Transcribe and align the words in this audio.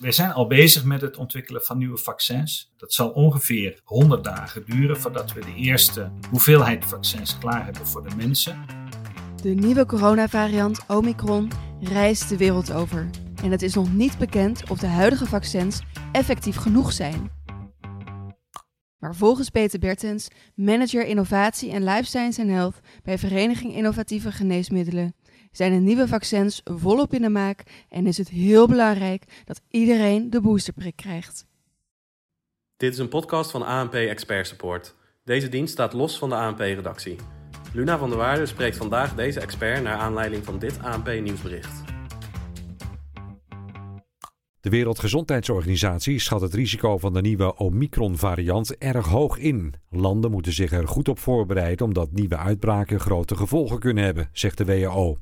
Wij 0.00 0.12
zijn 0.12 0.32
al 0.32 0.46
bezig 0.46 0.84
met 0.84 1.00
het 1.00 1.16
ontwikkelen 1.16 1.64
van 1.64 1.78
nieuwe 1.78 1.96
vaccins. 1.96 2.72
Dat 2.76 2.92
zal 2.92 3.10
ongeveer 3.10 3.80
100 3.84 4.24
dagen 4.24 4.64
duren 4.64 5.00
voordat 5.00 5.32
we 5.32 5.40
de 5.40 5.54
eerste 5.54 6.12
hoeveelheid 6.30 6.84
vaccins 6.84 7.38
klaar 7.38 7.64
hebben 7.64 7.86
voor 7.86 8.08
de 8.08 8.16
mensen. 8.16 8.64
De 9.42 9.48
nieuwe 9.48 9.86
coronavariant 9.86 10.84
Omicron 10.88 11.50
reist 11.80 12.28
de 12.28 12.36
wereld 12.36 12.72
over. 12.72 13.10
En 13.42 13.50
het 13.50 13.62
is 13.62 13.74
nog 13.74 13.92
niet 13.92 14.18
bekend 14.18 14.70
of 14.70 14.78
de 14.78 14.86
huidige 14.86 15.26
vaccins 15.26 15.80
effectief 16.12 16.56
genoeg 16.56 16.92
zijn. 16.92 17.30
Maar 18.98 19.14
volgens 19.14 19.50
Peter 19.50 19.78
Bertens, 19.78 20.28
manager 20.54 21.06
innovatie 21.06 21.70
en 21.70 21.84
life 21.84 22.04
science 22.04 22.40
en 22.40 22.48
health 22.48 22.80
bij 23.02 23.18
Vereniging 23.18 23.74
Innovatieve 23.74 24.32
Geneesmiddelen, 24.32 25.14
zijn 25.56 25.72
de 25.72 25.78
nieuwe 25.78 26.08
vaccins 26.08 26.60
volop 26.64 27.14
in 27.14 27.22
de 27.22 27.28
maak 27.28 27.62
en 27.88 28.06
is 28.06 28.18
het 28.18 28.28
heel 28.28 28.68
belangrijk 28.68 29.42
dat 29.44 29.60
iedereen 29.70 30.30
de 30.30 30.40
boosterprik 30.40 30.96
krijgt. 30.96 31.46
Dit 32.76 32.92
is 32.92 32.98
een 32.98 33.08
podcast 33.08 33.50
van 33.50 33.66
ANP 33.66 33.94
Expert 33.94 34.46
Support. 34.46 34.94
Deze 35.24 35.48
dienst 35.48 35.72
staat 35.72 35.92
los 35.92 36.18
van 36.18 36.28
de 36.28 36.34
ANP-redactie. 36.34 37.16
Luna 37.72 37.98
van 37.98 38.08
der 38.08 38.18
Waarde 38.18 38.46
spreekt 38.46 38.76
vandaag 38.76 39.14
deze 39.14 39.40
expert 39.40 39.82
naar 39.82 39.96
aanleiding 39.96 40.44
van 40.44 40.58
dit 40.58 40.78
ANP-nieuwsbericht. 40.82 41.82
De 44.60 44.70
Wereldgezondheidsorganisatie 44.70 46.18
schat 46.18 46.40
het 46.40 46.54
risico 46.54 46.98
van 46.98 47.12
de 47.12 47.20
nieuwe 47.20 47.56
Omicron-variant 47.56 48.76
erg 48.78 49.06
hoog 49.06 49.38
in. 49.38 49.74
Landen 49.90 50.30
moeten 50.30 50.52
zich 50.52 50.72
er 50.72 50.88
goed 50.88 51.08
op 51.08 51.18
voorbereiden 51.18 51.86
omdat 51.86 52.12
nieuwe 52.12 52.36
uitbraken 52.36 53.00
grote 53.00 53.36
gevolgen 53.36 53.78
kunnen 53.78 54.04
hebben, 54.04 54.28
zegt 54.32 54.58
de 54.58 54.64
WHO. 54.64 55.18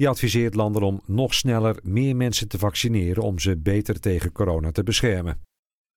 Die 0.00 0.08
adviseert 0.08 0.54
landen 0.54 0.82
om 0.82 1.02
nog 1.06 1.34
sneller 1.34 1.78
meer 1.82 2.16
mensen 2.16 2.48
te 2.48 2.58
vaccineren 2.58 3.22
om 3.22 3.38
ze 3.38 3.58
beter 3.58 4.00
tegen 4.00 4.32
corona 4.32 4.72
te 4.72 4.82
beschermen. 4.82 5.40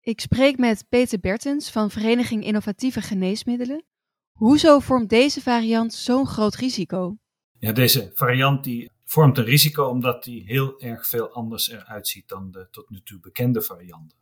Ik 0.01 0.19
spreek 0.19 0.57
met 0.57 0.85
Peter 0.89 1.19
Bertens 1.19 1.71
van 1.71 1.91
Vereniging 1.91 2.43
Innovatieve 2.43 3.01
Geneesmiddelen. 3.01 3.85
Hoezo 4.31 4.79
vormt 4.79 5.09
deze 5.09 5.41
variant 5.41 5.93
zo'n 5.93 6.27
groot 6.27 6.55
risico? 6.55 7.17
Ja, 7.59 7.71
deze 7.71 8.11
variant 8.13 8.63
die 8.63 8.91
vormt 9.05 9.37
een 9.37 9.43
risico 9.43 9.85
omdat 9.85 10.23
die 10.23 10.43
heel 10.45 10.79
erg 10.79 11.07
veel 11.07 11.29
anders 11.29 11.69
eruit 11.69 12.07
ziet 12.07 12.27
dan 12.27 12.51
de 12.51 12.67
tot 12.71 12.89
nu 12.89 13.01
toe 13.03 13.19
bekende 13.19 13.61
varianten. 13.61 14.17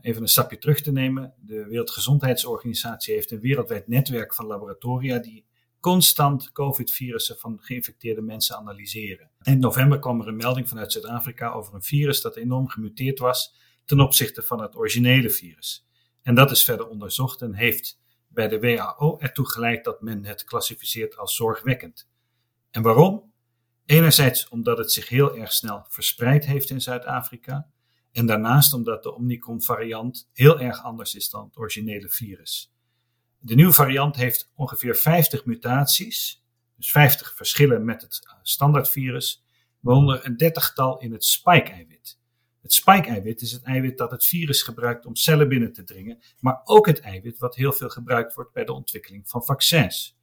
Even 0.00 0.22
een 0.22 0.28
stapje 0.28 0.58
terug 0.58 0.80
te 0.80 0.92
nemen. 0.92 1.34
De 1.38 1.64
Wereldgezondheidsorganisatie 1.64 3.14
heeft 3.14 3.30
een 3.30 3.40
wereldwijd 3.40 3.88
netwerk 3.88 4.34
van 4.34 4.46
laboratoria 4.46 5.18
die 5.18 5.44
constant 5.80 6.52
COVID-virussen 6.52 7.38
van 7.38 7.58
geïnfecteerde 7.60 8.20
mensen 8.20 8.56
analyseren. 8.56 9.30
In 9.42 9.58
november 9.58 9.98
kwam 9.98 10.20
er 10.20 10.28
een 10.28 10.36
melding 10.36 10.68
vanuit 10.68 10.92
Zuid-Afrika 10.92 11.50
over 11.50 11.74
een 11.74 11.82
virus 11.82 12.20
dat 12.20 12.36
enorm 12.36 12.68
gemuteerd 12.68 13.18
was 13.18 13.54
ten 13.84 14.00
opzichte 14.00 14.42
van 14.42 14.60
het 14.60 14.76
originele 14.76 15.30
virus. 15.30 15.86
En 16.22 16.34
dat 16.34 16.50
is 16.50 16.64
verder 16.64 16.88
onderzocht 16.88 17.42
en 17.42 17.54
heeft 17.54 18.00
bij 18.28 18.48
de 18.48 18.60
WHO 18.60 19.18
ertoe 19.18 19.48
geleid 19.48 19.84
dat 19.84 20.00
men 20.00 20.24
het 20.24 20.44
klassificeert 20.44 21.16
als 21.16 21.34
zorgwekkend. 21.34 22.08
En 22.70 22.82
waarom? 22.82 23.32
Enerzijds 23.86 24.48
omdat 24.48 24.78
het 24.78 24.92
zich 24.92 25.08
heel 25.08 25.36
erg 25.36 25.52
snel 25.52 25.84
verspreid 25.88 26.44
heeft 26.44 26.70
in 26.70 26.80
Zuid-Afrika. 26.80 27.70
En 28.12 28.26
daarnaast 28.26 28.72
omdat 28.72 29.02
de 29.02 29.14
Omicron-variant 29.14 30.28
heel 30.32 30.60
erg 30.60 30.82
anders 30.82 31.14
is 31.14 31.30
dan 31.30 31.44
het 31.44 31.56
originele 31.56 32.08
virus. 32.08 32.72
De 33.42 33.54
nieuwe 33.54 33.72
variant 33.72 34.16
heeft 34.16 34.50
ongeveer 34.54 34.96
50 34.96 35.44
mutaties, 35.44 36.44
dus 36.76 36.90
50 36.90 37.34
verschillen 37.36 37.84
met 37.84 38.02
het 38.02 38.20
standaardvirus, 38.42 39.44
waaronder 39.80 40.26
een 40.26 40.36
dertigtal 40.36 40.98
in 40.98 41.12
het 41.12 41.24
spike-eiwit. 41.24 42.18
Het 42.62 42.72
spike-eiwit 42.72 43.40
is 43.40 43.52
het 43.52 43.62
eiwit 43.62 43.98
dat 43.98 44.10
het 44.10 44.26
virus 44.26 44.62
gebruikt 44.62 45.06
om 45.06 45.16
cellen 45.16 45.48
binnen 45.48 45.72
te 45.72 45.84
dringen, 45.84 46.18
maar 46.38 46.60
ook 46.64 46.86
het 46.86 47.00
eiwit 47.00 47.38
wat 47.38 47.54
heel 47.54 47.72
veel 47.72 47.88
gebruikt 47.88 48.34
wordt 48.34 48.52
bij 48.52 48.64
de 48.64 48.72
ontwikkeling 48.72 49.28
van 49.28 49.44
vaccins. 49.44 50.18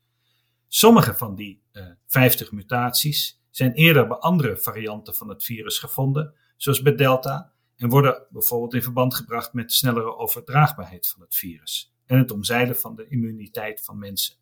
Sommige 0.67 1.13
van 1.13 1.35
die 1.35 1.61
uh, 1.71 1.85
50 2.07 2.51
mutaties 2.51 3.41
zijn 3.49 3.73
eerder 3.73 4.07
bij 4.07 4.17
andere 4.17 4.57
varianten 4.57 5.15
van 5.15 5.29
het 5.29 5.43
virus 5.43 5.79
gevonden, 5.79 6.33
zoals 6.57 6.81
bij 6.81 6.95
Delta, 6.95 7.51
en 7.75 7.89
worden 7.89 8.25
bijvoorbeeld 8.29 8.73
in 8.73 8.83
verband 8.83 9.15
gebracht 9.15 9.53
met 9.53 9.73
snellere 9.73 10.15
overdraagbaarheid 10.15 11.07
van 11.07 11.21
het 11.21 11.35
virus 11.35 11.95
en 12.07 12.17
het 12.17 12.31
omzeilen 12.31 12.75
van 12.75 12.95
de 12.95 13.07
immuniteit 13.07 13.81
van 13.83 13.97
mensen. 13.97 14.35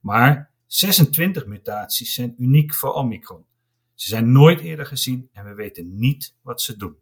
Maar 0.00 0.50
26 0.66 1.46
mutaties 1.46 2.14
zijn 2.14 2.34
uniek 2.38 2.74
voor 2.74 2.92
Omicron. 2.92 3.44
Ze 3.94 4.08
zijn 4.08 4.32
nooit 4.32 4.60
eerder 4.60 4.86
gezien 4.86 5.28
en 5.32 5.44
we 5.44 5.54
weten 5.54 5.98
niet 5.98 6.34
wat 6.42 6.62
ze 6.62 6.76
doen. 6.76 6.96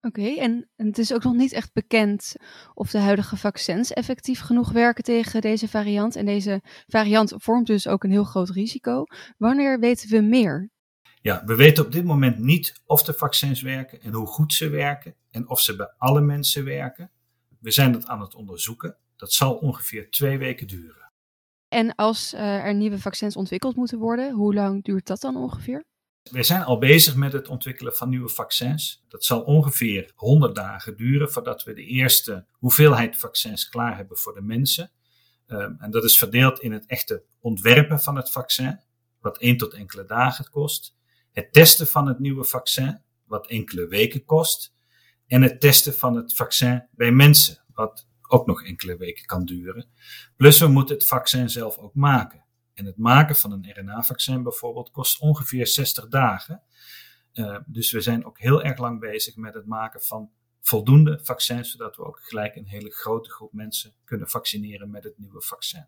Oké, 0.00 0.20
okay, 0.20 0.36
en, 0.36 0.68
en 0.76 0.86
het 0.86 0.98
is 0.98 1.12
ook 1.12 1.22
nog 1.22 1.34
niet 1.34 1.52
echt 1.52 1.72
bekend 1.72 2.34
of 2.74 2.90
de 2.90 2.98
huidige 2.98 3.36
vaccins 3.36 3.92
effectief 3.92 4.40
genoeg 4.40 4.72
werken 4.72 5.04
tegen 5.04 5.40
deze 5.40 5.68
variant. 5.68 6.16
En 6.16 6.26
deze 6.26 6.62
variant 6.86 7.34
vormt 7.36 7.66
dus 7.66 7.88
ook 7.88 8.04
een 8.04 8.10
heel 8.10 8.24
groot 8.24 8.50
risico. 8.50 9.04
Wanneer 9.38 9.80
weten 9.80 10.08
we 10.08 10.20
meer? 10.20 10.70
Ja, 11.20 11.42
we 11.44 11.56
weten 11.56 11.84
op 11.84 11.92
dit 11.92 12.04
moment 12.04 12.38
niet 12.38 12.82
of 12.86 13.02
de 13.02 13.12
vaccins 13.12 13.62
werken 13.62 14.00
en 14.00 14.12
hoe 14.12 14.26
goed 14.26 14.52
ze 14.52 14.68
werken 14.68 15.14
en 15.30 15.48
of 15.48 15.60
ze 15.60 15.76
bij 15.76 15.94
alle 15.98 16.20
mensen 16.20 16.64
werken. 16.64 17.10
We 17.60 17.70
zijn 17.70 17.92
dat 17.92 18.06
aan 18.06 18.20
het 18.20 18.34
onderzoeken. 18.34 18.96
Dat 19.24 19.32
zal 19.32 19.54
ongeveer 19.54 20.10
twee 20.10 20.38
weken 20.38 20.66
duren. 20.66 21.12
En 21.68 21.94
als 21.94 22.34
uh, 22.34 22.40
er 22.40 22.74
nieuwe 22.74 22.98
vaccins 22.98 23.36
ontwikkeld 23.36 23.76
moeten 23.76 23.98
worden, 23.98 24.32
hoe 24.32 24.54
lang 24.54 24.84
duurt 24.84 25.06
dat 25.06 25.20
dan 25.20 25.36
ongeveer? 25.36 25.84
Wij 26.30 26.42
zijn 26.42 26.62
al 26.62 26.78
bezig 26.78 27.16
met 27.16 27.32
het 27.32 27.48
ontwikkelen 27.48 27.94
van 27.94 28.08
nieuwe 28.08 28.28
vaccins. 28.28 29.04
Dat 29.08 29.24
zal 29.24 29.42
ongeveer 29.42 30.12
100 30.14 30.54
dagen 30.54 30.96
duren 30.96 31.32
voordat 31.32 31.64
we 31.64 31.72
de 31.72 31.84
eerste 31.84 32.46
hoeveelheid 32.52 33.16
vaccins 33.16 33.68
klaar 33.68 33.96
hebben 33.96 34.16
voor 34.16 34.34
de 34.34 34.42
mensen. 34.42 34.90
Um, 35.46 35.76
en 35.78 35.90
dat 35.90 36.04
is 36.04 36.18
verdeeld 36.18 36.60
in 36.60 36.72
het 36.72 36.86
echte 36.86 37.24
ontwerpen 37.40 38.00
van 38.00 38.16
het 38.16 38.30
vaccin, 38.30 38.80
wat 39.20 39.38
één 39.38 39.56
tot 39.56 39.74
enkele 39.74 40.04
dagen 40.04 40.50
kost. 40.50 40.96
Het 41.32 41.52
testen 41.52 41.86
van 41.86 42.06
het 42.06 42.18
nieuwe 42.18 42.44
vaccin, 42.44 43.02
wat 43.26 43.46
enkele 43.46 43.86
weken 43.86 44.24
kost. 44.24 44.74
En 45.26 45.42
het 45.42 45.60
testen 45.60 45.94
van 45.94 46.16
het 46.16 46.34
vaccin 46.34 46.88
bij 46.90 47.12
mensen, 47.12 47.64
wat 47.74 48.06
ook 48.28 48.46
nog 48.46 48.62
enkele 48.62 48.96
weken 48.96 49.26
kan 49.26 49.44
duren. 49.44 49.86
Plus 50.36 50.58
we 50.58 50.66
moeten 50.66 50.94
het 50.94 51.06
vaccin 51.06 51.50
zelf 51.50 51.78
ook 51.78 51.94
maken. 51.94 52.44
En 52.74 52.84
het 52.84 52.96
maken 52.96 53.36
van 53.36 53.52
een 53.52 53.72
RNA-vaccin 53.72 54.42
bijvoorbeeld 54.42 54.90
kost 54.90 55.20
ongeveer 55.20 55.66
60 55.66 56.08
dagen. 56.08 56.62
Uh, 57.32 57.58
dus 57.66 57.92
we 57.92 58.00
zijn 58.00 58.24
ook 58.24 58.38
heel 58.38 58.62
erg 58.62 58.78
lang 58.78 59.00
bezig 59.00 59.36
met 59.36 59.54
het 59.54 59.66
maken 59.66 60.02
van 60.02 60.30
voldoende 60.60 61.20
vaccins, 61.22 61.70
zodat 61.70 61.96
we 61.96 62.04
ook 62.04 62.20
gelijk 62.22 62.56
een 62.56 62.66
hele 62.66 62.90
grote 62.90 63.30
groep 63.30 63.52
mensen 63.52 63.94
kunnen 64.04 64.28
vaccineren 64.28 64.90
met 64.90 65.04
het 65.04 65.18
nieuwe 65.18 65.42
vaccin. 65.42 65.86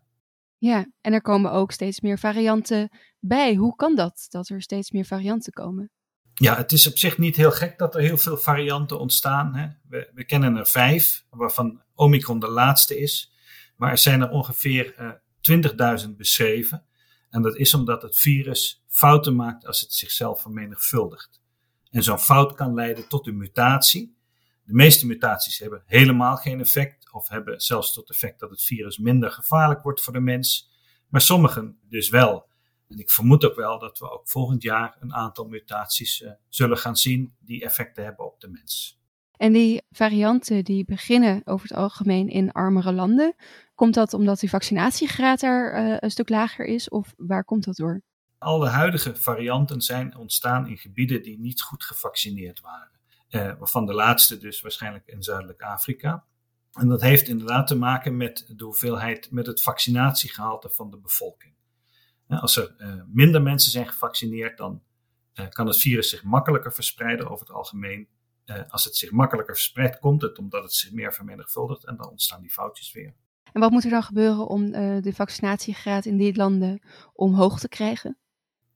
Ja, 0.57 0.85
en 1.01 1.13
er 1.13 1.21
komen 1.21 1.51
ook 1.51 1.71
steeds 1.71 2.01
meer 2.01 2.19
varianten 2.19 2.89
bij. 3.19 3.55
Hoe 3.55 3.75
kan 3.75 3.95
dat, 3.95 4.25
dat 4.29 4.49
er 4.49 4.61
steeds 4.61 4.91
meer 4.91 5.05
varianten 5.05 5.53
komen? 5.53 5.91
Ja, 6.33 6.55
het 6.55 6.71
is 6.71 6.87
op 6.87 6.97
zich 6.97 7.17
niet 7.17 7.35
heel 7.35 7.51
gek 7.51 7.77
dat 7.77 7.95
er 7.95 8.01
heel 8.01 8.17
veel 8.17 8.37
varianten 8.37 8.99
ontstaan. 8.99 9.55
Hè. 9.55 9.67
We, 9.89 10.11
we, 10.13 10.25
kennen 10.25 10.55
er 10.55 10.67
vijf, 10.67 11.25
waarvan 11.29 11.81
Omicron 11.97 12.39
de 12.39 12.49
laatste 12.49 12.99
is. 12.99 13.33
Maar 13.75 13.91
er 13.91 13.97
zijn 13.97 14.21
er 14.21 14.29
ongeveer 14.29 14.95
uh, 14.99 16.03
20.000 16.05 16.09
beschreven. 16.17 16.85
En 17.29 17.41
dat 17.41 17.55
is 17.55 17.73
omdat 17.73 18.01
het 18.01 18.17
virus 18.17 18.83
fouten 18.87 19.35
maakt 19.35 19.65
als 19.65 19.81
het 19.81 19.93
zichzelf 19.93 20.41
vermenigvuldigt. 20.41 21.41
En 21.89 22.03
zo'n 22.03 22.19
fout 22.19 22.53
kan 22.53 22.73
leiden 22.73 23.07
tot 23.07 23.27
een 23.27 23.37
mutatie. 23.37 24.17
De 24.63 24.73
meeste 24.73 25.05
mutaties 25.05 25.59
hebben 25.59 25.83
helemaal 25.85 26.35
geen 26.35 26.59
effect, 26.59 27.11
of 27.11 27.27
hebben 27.27 27.61
zelfs 27.61 27.93
tot 27.93 28.09
effect 28.09 28.39
dat 28.39 28.49
het 28.49 28.63
virus 28.63 28.97
minder 28.97 29.31
gevaarlijk 29.31 29.83
wordt 29.83 30.01
voor 30.01 30.13
de 30.13 30.19
mens. 30.19 30.71
Maar 31.07 31.21
sommigen 31.21 31.79
dus 31.89 32.09
wel. 32.09 32.49
En 32.87 32.99
ik 32.99 33.11
vermoed 33.11 33.45
ook 33.45 33.55
wel 33.55 33.79
dat 33.79 33.99
we 33.99 34.11
ook 34.11 34.29
volgend 34.29 34.61
jaar 34.63 34.97
een 34.99 35.13
aantal 35.13 35.45
mutaties 35.45 36.21
uh, 36.21 36.31
zullen 36.49 36.77
gaan 36.77 36.97
zien 36.97 37.35
die 37.39 37.63
effecten 37.63 38.03
hebben 38.03 38.25
op 38.25 38.39
de 38.39 38.47
mens. 38.47 38.96
En 39.37 39.53
die 39.53 39.81
varianten 39.89 40.63
die 40.63 40.85
beginnen 40.85 41.41
over 41.45 41.67
het 41.67 41.77
algemeen 41.77 42.27
in 42.27 42.51
armere 42.51 42.93
landen. 42.93 43.35
Komt 43.75 43.93
dat 43.93 44.13
omdat 44.13 44.39
die 44.39 44.49
vaccinatiegraad 44.49 45.39
daar 45.39 45.85
uh, 45.85 45.97
een 45.99 46.11
stuk 46.11 46.29
lager 46.29 46.65
is 46.65 46.89
of 46.89 47.13
waar 47.17 47.43
komt 47.43 47.63
dat 47.63 47.75
door? 47.75 48.01
Alle 48.37 48.67
huidige 48.67 49.15
varianten 49.15 49.81
zijn 49.81 50.17
ontstaan 50.17 50.67
in 50.67 50.77
gebieden 50.77 51.23
die 51.23 51.39
niet 51.39 51.61
goed 51.61 51.83
gevaccineerd 51.83 52.59
waren. 52.59 52.91
Uh, 53.29 53.59
waarvan 53.59 53.85
de 53.85 53.93
laatste 53.93 54.37
dus 54.37 54.61
waarschijnlijk 54.61 55.07
in 55.07 55.23
Zuidelijk 55.23 55.61
Afrika. 55.61 56.23
En 56.71 56.87
dat 56.87 57.01
heeft 57.01 57.27
inderdaad 57.27 57.67
te 57.67 57.75
maken 57.75 58.17
met 58.17 58.53
de 58.55 58.63
hoeveelheid, 58.63 59.31
met 59.31 59.47
het 59.47 59.61
vaccinatiegehalte 59.61 60.69
van 60.69 60.89
de 60.89 60.97
bevolking. 60.97 61.53
Als 62.27 62.57
er 62.57 62.75
uh, 62.77 63.01
minder 63.07 63.41
mensen 63.41 63.71
zijn 63.71 63.87
gevaccineerd, 63.87 64.57
dan 64.57 64.81
kan 65.49 65.67
het 65.67 65.77
virus 65.77 66.09
zich 66.09 66.23
makkelijker 66.23 66.73
verspreiden 66.73 67.29
over 67.29 67.47
het 67.47 67.55
algemeen. 67.55 68.07
Uh, 68.49 68.61
als 68.67 68.83
het 68.83 68.95
zich 68.95 69.11
makkelijker 69.11 69.55
verspreidt, 69.55 69.99
komt 69.99 70.21
het 70.21 70.37
omdat 70.37 70.63
het 70.63 70.73
zich 70.73 70.91
meer 70.91 71.13
vermenigvuldigt 71.13 71.85
en 71.85 71.97
dan 71.97 72.09
ontstaan 72.09 72.41
die 72.41 72.51
foutjes 72.51 72.91
weer. 72.91 73.13
En 73.53 73.61
wat 73.61 73.71
moet 73.71 73.83
er 73.83 73.89
dan 73.89 74.03
gebeuren 74.03 74.47
om 74.47 74.71
de 75.01 75.11
vaccinatiegraad 75.13 76.05
in 76.05 76.17
die 76.17 76.35
landen 76.35 76.81
omhoog 77.13 77.59
te 77.59 77.69
krijgen? 77.69 78.17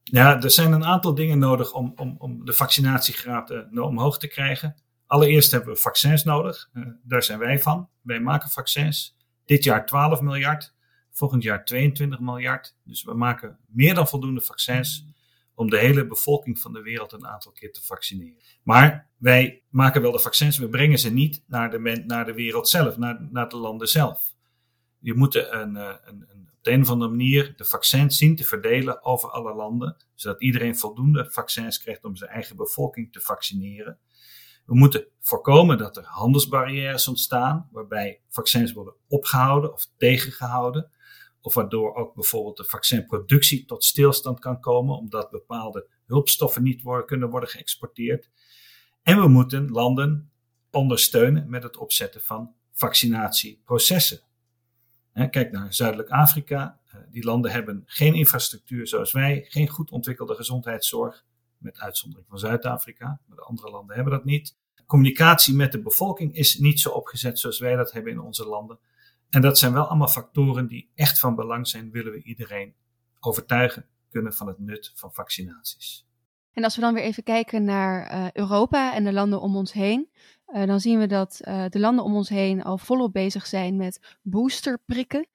Ja, 0.02 0.42
er 0.42 0.50
zijn 0.50 0.72
een 0.72 0.84
aantal 0.84 1.14
dingen 1.14 1.38
nodig 1.38 1.72
om, 1.72 1.92
om, 1.96 2.14
om 2.18 2.44
de 2.44 2.52
vaccinatiegraad 2.52 3.50
omhoog 3.74 4.18
te 4.18 4.28
krijgen. 4.28 4.74
Allereerst 5.06 5.50
hebben 5.50 5.72
we 5.72 5.80
vaccins 5.80 6.24
nodig. 6.24 6.70
Daar 7.02 7.22
zijn 7.22 7.38
wij 7.38 7.58
van. 7.58 7.88
Wij 8.00 8.20
maken 8.20 8.50
vaccins. 8.50 9.16
Dit 9.44 9.64
jaar 9.64 9.86
12 9.86 10.20
miljard, 10.20 10.74
volgend 11.10 11.42
jaar 11.42 11.64
22 11.64 12.20
miljard. 12.20 12.76
Dus 12.84 13.04
we 13.04 13.14
maken 13.14 13.58
meer 13.66 13.94
dan 13.94 14.08
voldoende 14.08 14.40
vaccins 14.40 15.11
om 15.54 15.70
de 15.70 15.78
hele 15.78 16.06
bevolking 16.06 16.58
van 16.58 16.72
de 16.72 16.82
wereld 16.82 17.12
een 17.12 17.26
aantal 17.26 17.52
keer 17.52 17.72
te 17.72 17.84
vaccineren. 17.84 18.42
Maar 18.62 19.10
wij 19.16 19.62
maken 19.68 20.02
wel 20.02 20.12
de 20.12 20.18
vaccins, 20.18 20.58
we 20.58 20.68
brengen 20.68 20.98
ze 20.98 21.12
niet 21.12 21.42
naar 21.46 21.70
de, 21.70 22.02
naar 22.06 22.24
de 22.24 22.34
wereld 22.34 22.68
zelf, 22.68 22.96
naar, 22.96 23.28
naar 23.30 23.48
de 23.48 23.56
landen 23.56 23.88
zelf. 23.88 24.34
Je 24.98 25.14
moet 25.14 25.34
een, 25.34 25.74
een, 25.74 25.76
een, 26.06 26.48
op 26.62 26.68
de 26.68 26.70
een 26.70 26.82
of 26.82 26.90
andere 26.90 27.10
manier 27.10 27.56
de 27.56 27.64
vaccins 27.64 28.16
zien 28.16 28.36
te 28.36 28.44
verdelen 28.44 29.04
over 29.04 29.30
alle 29.30 29.54
landen, 29.54 29.96
zodat 30.14 30.42
iedereen 30.42 30.76
voldoende 30.76 31.30
vaccins 31.30 31.78
krijgt 31.78 32.04
om 32.04 32.16
zijn 32.16 32.30
eigen 32.30 32.56
bevolking 32.56 33.12
te 33.12 33.20
vaccineren. 33.20 33.98
We 34.66 34.74
moeten 34.74 35.06
voorkomen 35.20 35.78
dat 35.78 35.96
er 35.96 36.04
handelsbarrières 36.04 37.08
ontstaan, 37.08 37.68
waarbij 37.72 38.20
vaccins 38.28 38.72
worden 38.72 38.94
opgehouden 39.08 39.72
of 39.72 39.88
tegengehouden. 39.96 40.90
Of 41.42 41.54
waardoor 41.54 41.94
ook 41.94 42.14
bijvoorbeeld 42.14 42.56
de 42.56 42.64
vaccinproductie 42.64 43.64
tot 43.64 43.84
stilstand 43.84 44.40
kan 44.40 44.60
komen, 44.60 44.96
omdat 44.96 45.30
bepaalde 45.30 45.86
hulpstoffen 46.06 46.62
niet 46.62 46.82
worden, 46.82 47.06
kunnen 47.06 47.30
worden 47.30 47.48
geëxporteerd. 47.48 48.30
En 49.02 49.20
we 49.20 49.28
moeten 49.28 49.70
landen 49.70 50.30
ondersteunen 50.70 51.50
met 51.50 51.62
het 51.62 51.76
opzetten 51.76 52.20
van 52.20 52.54
vaccinatieprocessen. 52.72 54.20
Kijk 55.30 55.52
naar 55.52 55.74
Zuidelijk 55.74 56.08
Afrika. 56.08 56.80
Eh, 56.86 57.00
die 57.10 57.24
landen 57.24 57.50
hebben 57.50 57.82
geen 57.86 58.14
infrastructuur 58.14 58.86
zoals 58.86 59.12
wij, 59.12 59.44
geen 59.48 59.68
goed 59.68 59.90
ontwikkelde 59.90 60.34
gezondheidszorg, 60.34 61.24
met 61.58 61.78
uitzondering 61.78 62.28
van 62.28 62.38
Zuid-Afrika. 62.38 63.20
Maar 63.26 63.36
de 63.36 63.42
andere 63.42 63.70
landen 63.70 63.94
hebben 63.94 64.12
dat 64.12 64.24
niet. 64.24 64.56
Communicatie 64.86 65.54
met 65.54 65.72
de 65.72 65.82
bevolking 65.82 66.34
is 66.34 66.58
niet 66.58 66.80
zo 66.80 66.88
opgezet 66.88 67.38
zoals 67.38 67.58
wij 67.58 67.76
dat 67.76 67.92
hebben 67.92 68.12
in 68.12 68.20
onze 68.20 68.46
landen. 68.46 68.78
En 69.32 69.40
dat 69.40 69.58
zijn 69.58 69.72
wel 69.72 69.86
allemaal 69.86 70.08
factoren 70.08 70.66
die 70.66 70.90
echt 70.94 71.18
van 71.18 71.34
belang 71.34 71.68
zijn, 71.68 71.90
willen 71.90 72.12
we 72.12 72.22
iedereen 72.22 72.74
overtuigen 73.20 73.86
kunnen 74.10 74.34
van 74.34 74.46
het 74.46 74.58
nut 74.58 74.92
van 74.94 75.12
vaccinaties. 75.12 76.06
En 76.52 76.64
als 76.64 76.74
we 76.74 76.80
dan 76.80 76.94
weer 76.94 77.02
even 77.02 77.22
kijken 77.22 77.64
naar 77.64 78.12
uh, 78.12 78.30
Europa 78.32 78.94
en 78.94 79.04
de 79.04 79.12
landen 79.12 79.40
om 79.40 79.56
ons 79.56 79.72
heen, 79.72 80.08
uh, 80.46 80.66
dan 80.66 80.80
zien 80.80 80.98
we 80.98 81.06
dat 81.06 81.40
uh, 81.42 81.64
de 81.68 81.78
landen 81.78 82.04
om 82.04 82.14
ons 82.14 82.28
heen 82.28 82.62
al 82.62 82.78
volop 82.78 83.12
bezig 83.12 83.46
zijn 83.46 83.76
met 83.76 84.16
boosterprikken. 84.22 85.26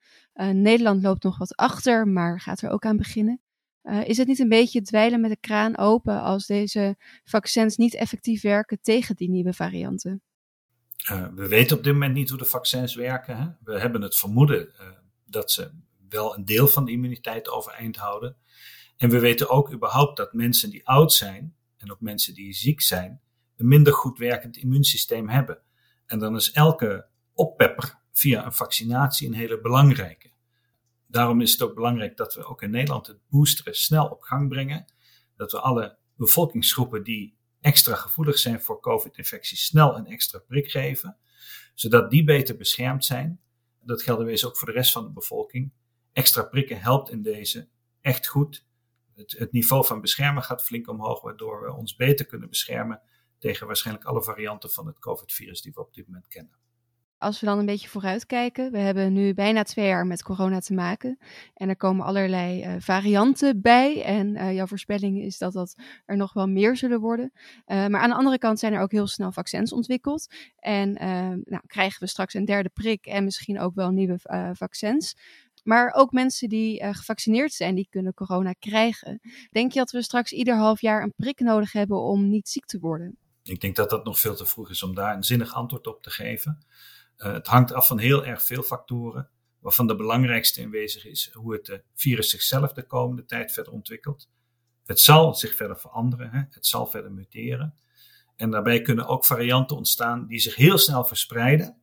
Nederland 0.52 1.02
loopt 1.02 1.22
nog 1.22 1.38
wat 1.38 1.56
achter, 1.56 2.08
maar 2.08 2.40
gaat 2.40 2.60
er 2.60 2.70
ook 2.70 2.84
aan 2.84 2.96
beginnen. 2.96 3.40
is 4.04 4.16
het 4.16 4.26
niet 4.26 4.38
een 4.38 4.48
beetje 4.48 4.82
dweilen 4.82 5.20
met 5.20 5.30
de 5.30 5.36
kraan 5.40 5.78
open 5.78 6.22
als 6.22 6.46
deze 6.46 6.96
vaccins 7.24 7.76
niet 7.76 7.94
effectief 7.94 8.42
werken 8.42 8.78
tegen 8.80 9.16
die 9.16 9.30
nieuwe 9.30 9.52
varianten? 9.52 10.22
Uh, 11.10 11.26
we 11.34 11.48
weten 11.48 11.76
op 11.76 11.84
dit 11.84 11.92
moment 11.92 12.14
niet 12.14 12.28
hoe 12.28 12.38
de 12.38 12.44
vaccins 12.44 12.94
werken. 12.94 13.36
Hè? 13.36 13.46
We 13.64 13.80
hebben 13.80 14.02
het 14.02 14.16
vermoeden 14.16 14.72
uh, 14.80 14.86
dat 15.24 15.50
ze 15.50 15.70
wel 16.08 16.36
een 16.36 16.44
deel 16.44 16.68
van 16.68 16.84
de 16.84 16.92
immuniteit 16.92 17.48
overeind 17.48 17.96
houden. 17.96 18.36
En 18.96 19.10
we 19.10 19.18
weten 19.18 19.50
ook 19.50 19.72
überhaupt 19.72 20.16
dat 20.16 20.32
mensen 20.32 20.70
die 20.70 20.86
oud 20.86 21.12
zijn 21.12 21.56
en 21.76 21.92
ook 21.92 22.00
mensen 22.00 22.34
die 22.34 22.52
ziek 22.52 22.80
zijn, 22.80 23.20
een 23.56 23.68
minder 23.68 23.92
goed 23.92 24.18
werkend 24.18 24.56
immuunsysteem 24.56 25.28
hebben. 25.28 25.58
En 26.06 26.18
dan 26.18 26.36
is 26.36 26.52
elke 26.52 27.06
oppepper 27.32 27.98
via 28.12 28.44
een 28.44 28.52
vaccinatie 28.52 29.28
een 29.28 29.34
hele 29.34 29.60
belangrijke. 29.60 30.30
Daarom 31.06 31.40
is 31.40 31.52
het 31.52 31.62
ook 31.62 31.74
belangrijk 31.74 32.16
dat 32.16 32.34
we 32.34 32.44
ook 32.44 32.62
in 32.62 32.70
Nederland 32.70 33.06
het 33.06 33.18
boosteren 33.28 33.74
snel 33.74 34.06
op 34.06 34.20
gang 34.20 34.48
brengen. 34.48 34.84
Dat 35.36 35.52
we 35.52 35.60
alle 35.60 35.96
bevolkingsgroepen 36.16 37.04
die 37.04 37.37
extra 37.60 37.94
gevoelig 37.94 38.38
zijn 38.38 38.60
voor 38.60 38.80
COVID-infecties 38.80 39.64
snel 39.64 39.96
een 39.96 40.06
extra 40.06 40.38
prik 40.38 40.70
geven, 40.70 41.16
zodat 41.74 42.10
die 42.10 42.24
beter 42.24 42.56
beschermd 42.56 43.04
zijn. 43.04 43.40
Dat 43.82 44.02
geldt 44.02 44.22
wees 44.22 44.44
ook 44.44 44.56
voor 44.56 44.68
de 44.68 44.74
rest 44.74 44.92
van 44.92 45.04
de 45.04 45.10
bevolking. 45.10 45.72
Extra 46.12 46.42
prikken 46.42 46.80
helpt 46.80 47.10
in 47.10 47.22
deze 47.22 47.68
echt 48.00 48.26
goed. 48.26 48.66
Het, 49.14 49.34
het 49.38 49.52
niveau 49.52 49.86
van 49.86 50.00
beschermen 50.00 50.42
gaat 50.42 50.64
flink 50.64 50.88
omhoog, 50.88 51.20
waardoor 51.20 51.62
we 51.62 51.72
ons 51.72 51.96
beter 51.96 52.26
kunnen 52.26 52.48
beschermen 52.48 53.00
tegen 53.38 53.66
waarschijnlijk 53.66 54.06
alle 54.06 54.22
varianten 54.22 54.70
van 54.70 54.86
het 54.86 54.98
COVID-virus 54.98 55.62
die 55.62 55.72
we 55.72 55.80
op 55.80 55.94
dit 55.94 56.06
moment 56.06 56.28
kennen. 56.28 56.52
Als 57.18 57.40
we 57.40 57.46
dan 57.46 57.58
een 57.58 57.66
beetje 57.66 57.88
vooruitkijken, 57.88 58.70
we 58.70 58.78
hebben 58.78 59.12
nu 59.12 59.34
bijna 59.34 59.62
twee 59.62 59.86
jaar 59.86 60.06
met 60.06 60.22
corona 60.22 60.58
te 60.58 60.74
maken. 60.74 61.18
En 61.54 61.68
er 61.68 61.76
komen 61.76 62.06
allerlei 62.06 62.64
uh, 62.64 62.74
varianten 62.78 63.60
bij. 63.60 64.02
En 64.04 64.36
uh, 64.36 64.54
jouw 64.54 64.66
voorspelling 64.66 65.22
is 65.22 65.38
dat 65.38 65.52
dat 65.52 65.74
er 66.04 66.16
nog 66.16 66.32
wel 66.32 66.46
meer 66.46 66.76
zullen 66.76 67.00
worden. 67.00 67.32
Uh, 67.34 67.86
maar 67.86 68.00
aan 68.00 68.08
de 68.08 68.14
andere 68.14 68.38
kant 68.38 68.58
zijn 68.58 68.72
er 68.72 68.80
ook 68.80 68.92
heel 68.92 69.06
snel 69.06 69.32
vaccins 69.32 69.72
ontwikkeld. 69.72 70.34
En 70.58 70.92
nou, 71.44 71.62
krijgen 71.66 72.00
we 72.00 72.06
straks 72.06 72.34
een 72.34 72.44
derde 72.44 72.68
prik 72.68 73.06
en 73.06 73.24
misschien 73.24 73.60
ook 73.60 73.74
wel 73.74 73.90
nieuwe 73.90 74.18
vaccins. 74.52 75.16
Maar 75.62 75.92
ook 75.92 76.12
mensen 76.12 76.48
die 76.48 76.84
gevaccineerd 76.94 77.52
zijn, 77.52 77.74
die 77.74 77.86
kunnen 77.90 78.14
corona 78.14 78.52
krijgen. 78.52 79.20
Denk 79.50 79.72
je 79.72 79.78
dat 79.78 79.90
we 79.90 80.02
straks 80.02 80.32
ieder 80.32 80.56
half 80.56 80.80
jaar 80.80 81.02
een 81.02 81.14
prik 81.16 81.40
nodig 81.40 81.72
hebben 81.72 82.00
om 82.00 82.28
niet 82.28 82.48
ziek 82.48 82.64
te 82.64 82.78
worden? 82.78 83.16
Ik 83.42 83.60
denk 83.60 83.76
dat 83.76 83.90
dat 83.90 84.04
nog 84.04 84.20
veel 84.20 84.34
te 84.34 84.46
vroeg 84.46 84.70
is 84.70 84.82
om 84.82 84.94
daar 84.94 85.16
een 85.16 85.24
zinnig 85.24 85.54
antwoord 85.54 85.86
op 85.86 86.02
te 86.02 86.10
geven. 86.10 86.58
Uh, 87.18 87.32
het 87.32 87.46
hangt 87.46 87.72
af 87.72 87.86
van 87.86 87.98
heel 87.98 88.24
erg 88.24 88.42
veel 88.42 88.62
factoren, 88.62 89.28
waarvan 89.58 89.86
de 89.86 89.96
belangrijkste 89.96 90.62
aanwezig 90.62 91.06
is 91.06 91.30
hoe 91.32 91.52
het 91.52 91.68
uh, 91.68 91.78
virus 91.94 92.30
zichzelf 92.30 92.72
de 92.72 92.82
komende 92.82 93.24
tijd 93.24 93.52
verder 93.52 93.72
ontwikkelt. 93.72 94.28
Het 94.86 95.00
zal 95.00 95.34
zich 95.34 95.54
verder 95.54 95.78
veranderen, 95.78 96.30
hè? 96.30 96.42
het 96.50 96.66
zal 96.66 96.86
verder 96.86 97.12
muteren. 97.12 97.74
En 98.36 98.50
daarbij 98.50 98.82
kunnen 98.82 99.06
ook 99.06 99.26
varianten 99.26 99.76
ontstaan 99.76 100.26
die 100.26 100.38
zich 100.38 100.54
heel 100.54 100.78
snel 100.78 101.04
verspreiden, 101.04 101.76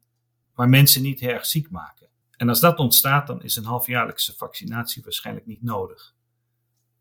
maar 0.54 0.70
mensen 0.70 1.02
niet 1.02 1.22
erg 1.22 1.46
ziek 1.46 1.70
maken. 1.70 2.10
En 2.32 2.50
als 2.50 2.60
dat 2.60 2.80
ontstaat, 2.80 3.28
dan 3.28 3.44
is 3.44 3.56
een 3.56 3.66
halfjaarlijkse 3.66 4.36
vaccinatie 4.36 5.04
waarschijnlijk 5.04 5.46
niet 5.46 5.64
nodig. 5.64 6.16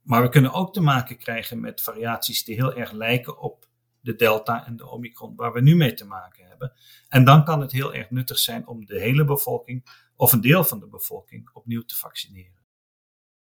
Maar 0.03 0.23
we 0.23 0.29
kunnen 0.29 0.53
ook 0.53 0.73
te 0.73 0.81
maken 0.81 1.17
krijgen 1.17 1.61
met 1.61 1.83
variaties 1.83 2.45
die 2.45 2.55
heel 2.55 2.75
erg 2.75 2.93
lijken 2.93 3.39
op 3.39 3.69
de 4.05 4.15
Delta 4.15 4.67
en 4.67 4.77
de 4.77 4.91
Omicron, 4.91 5.37
waar 5.37 5.53
we 5.53 5.61
nu 5.61 5.77
mee 5.77 5.95
te 5.95 6.05
maken 6.05 6.47
hebben. 6.47 6.73
En 7.09 7.25
dan 7.25 7.45
kan 7.45 7.61
het 7.61 7.73
heel 7.73 7.95
erg 7.95 8.11
nuttig 8.11 8.39
zijn 8.39 8.67
om 8.67 8.87
de 8.87 9.01
hele 9.01 9.25
bevolking 9.25 9.85
of 10.17 10.33
een 10.33 10.41
deel 10.41 10.65
van 10.65 10.81
de 10.81 10.87
bevolking 10.87 11.51
opnieuw 11.53 11.83
te 11.83 11.97
vaccineren. 11.97 12.63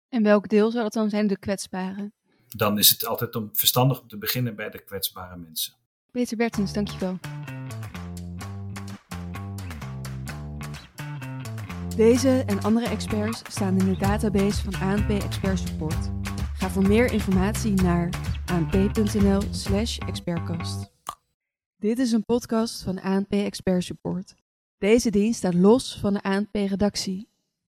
En 0.10 0.24
welk 0.24 0.50
deel 0.50 0.72
zou 0.72 0.84
dat 0.84 0.94
dan 0.94 1.10
zijn, 1.10 1.28
de 1.28 1.38
kwetsbaren? 1.38 2.14
Dan 2.48 2.78
is 2.78 2.90
het 2.90 3.06
altijd 3.06 3.36
om 3.36 3.50
verstandig 3.54 4.02
om 4.02 4.08
te 4.08 4.18
beginnen 4.18 4.56
bij 4.56 4.70
de 4.70 4.84
kwetsbare 4.84 5.38
mensen. 5.38 5.74
Peter 6.12 6.38
Bertens, 6.38 6.74
dankjewel. 6.74 7.20
Deze 11.96 12.44
en 12.46 12.62
andere 12.62 12.88
experts 12.88 13.42
staan 13.50 13.80
in 13.80 13.86
de 13.86 13.98
database 13.98 14.72
van 14.72 14.82
ANP 14.82 15.10
Expert 15.10 15.60
Support. 15.60 16.10
Ga 16.54 16.70
voor 16.70 16.88
meer 16.88 17.12
informatie 17.12 17.74
naar 17.74 18.10
anp.nl/slash 18.54 19.98
expertcast. 19.98 20.92
Dit 21.76 22.00
is 22.00 22.12
een 22.12 22.26
podcast 22.26 22.84
van 22.84 23.02
ANP 23.02 23.32
Expert 23.32 23.84
Support. 23.84 24.36
Deze 24.78 25.10
dienst 25.10 25.38
staat 25.38 25.54
los 25.54 26.00
van 26.00 26.14
de 26.14 26.22
ANP-redactie 26.22 27.30